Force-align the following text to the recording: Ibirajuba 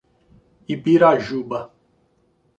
Ibirajuba 0.73 1.59